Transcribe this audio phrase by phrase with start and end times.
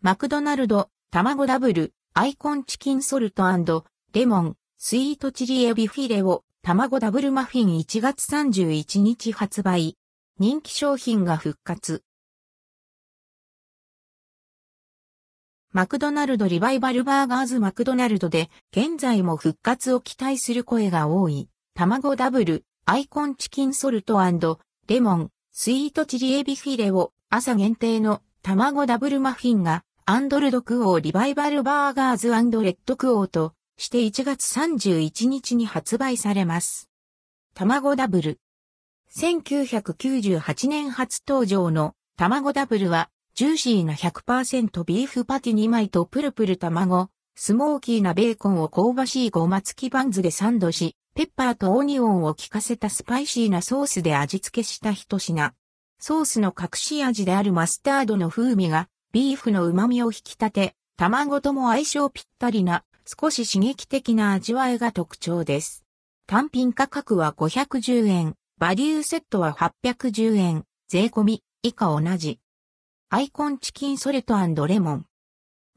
[0.00, 3.42] マクドナルド、卵ダブル、アイコンチキンソルト
[4.12, 9.96] レモン、スイートチリエビフィレオ、卵ダブルマフィン1月31日発売。
[10.38, 12.04] 人気商品が復活。
[15.72, 21.48] マクドナルドリバイバルバーガーズマクドナルドで現在も復活を期待する声が多い。
[21.74, 24.20] 卵ダブル、アイコンチキンソルト
[24.86, 36.88] レモン、スイートチリエビフィレオ、朝限定の卵ダブルマフィンがアンドルドクオーリバイバルバーガーズレッドクオーとして1月31日に発売されます。
[37.54, 38.40] 卵ダブル。
[39.14, 55.52] 1998年初登場の卵ダブルはジューシーな100%ビーフパティ2枚とプルプル卵、スモーキーなベーコンを香ばしいごま付きバンズでサンドし、ペッパーとオニオンを効かせたスパイシーなソースで味付けした一品。
[56.00, 65.84] ソースの隠し味であるマスタードの風味がビーフの旨味を引き立て、卵とも相性ぴったりな少し刺激的な味わいが特徴です。
[66.26, 72.38] 単品価格は510円、バリューセットは810円、税込み以下同じ。
[73.08, 74.34] アイコンチキンソルト
[74.66, 75.06] レモン。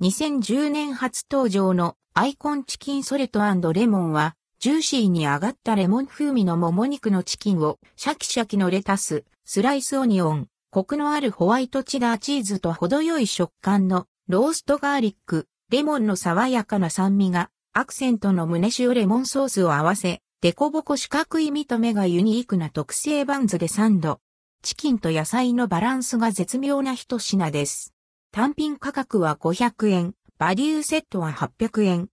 [0.00, 3.40] 2010年初登場のアイコンチキンソルト
[3.72, 24.20] レモンはジューシーに揚がったレモン風味のもも肉のチキンをシャキシャキのレタス、スライスオニオン、コクのあるホワイトチダーチーズと程よい食感のローストガーリック、レモンの爽やかな酸味がアクセントの旨塩レモンソースを合わせ、デコボコ四角い見た目がユニークな特製バンズでサンド。
[24.62, 27.92] チキンと野菜のバランスが絶妙な一品です。
[28.30, 32.08] 単品価格は500円、バリューセットは800円。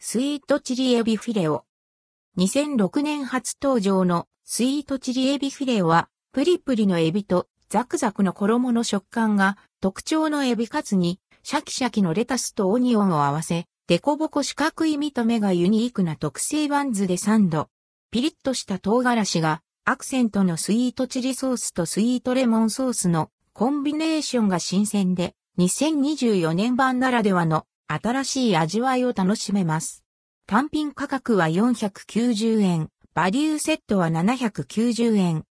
[0.00, 1.66] スイートチリエビフィレオ。
[2.38, 17.70] 2006年初登場のスイートチリエビフィレオは、プリプリのエビとザクザクの衣の食感が特徴のエビカツにシャキシャキのレタスとオニオンを合わせ、デコボコ四角い見た目がユニークな特製バンズでサンド。
[18.10, 30.04] ピリッとした唐辛子がアクセントのスイートチリソースとスイートレモンソースのコンビネーションが新鮮で、2024年版ならではの新しい味わいを楽しめます。
[30.46, 35.44] 単品価格は490円、バリューセットは790円。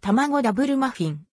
[0.00, 1.27] 卵ダブルマフィン。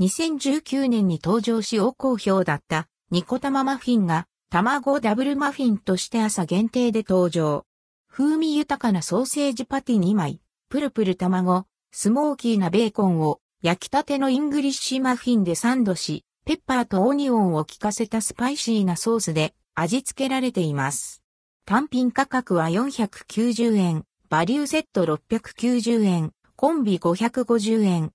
[0.00, 7.64] 2019年に登場し大好評だったニコタママフィンが卵ダブルマフィンとして朝限定で登場。
[8.08, 21.22] 風味豊かなソーセージパティ2枚、プルプル卵、スモーキーなベーコンを焼きたてのイングリッシュマフィンでサンドし、ペッパーとオニオンを効かせたスパイシーなソースで味付けられています。
[21.66, 28.12] 単品価格は490円、バリューセット690円、コンビ550円。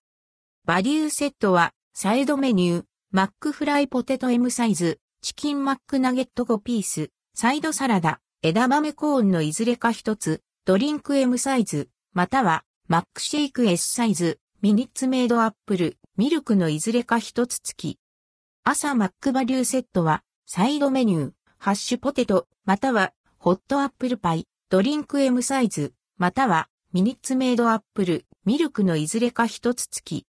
[0.65, 17.99] バリューセットは、サイドメニュー、マックフライポテト M サイズ、チキンマックナゲット5ピース、サイドサラダ、枝豆コーンのいずれか一つ、ドリンク M サイズ、または、マックシェイク S サイズ、ミニッツメイドアップル、ミルクのいずれか一つ付き。
[18.63, 30.25] 朝マックバリューセットは、サイドメニュー、ハッシュポテト、または、ホットアップルパイ、ドリンク M サイズ、またはミニッツメイドアップル、ミルクのいずれか一つ付き。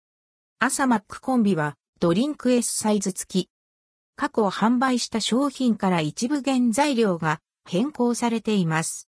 [0.61, 3.49] 朝マックコンビはドリンク S サイズ付き。
[4.17, 9.07] 過去販売した商品から一部原材料が変更されています。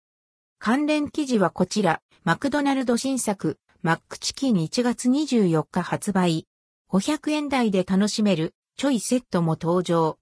[0.58, 6.48] 関連記事はこちら、マクドナルド新作、マックチキン1月24日発売。
[6.90, 10.14] 500円台で楽しめる、ちょいセットも登場。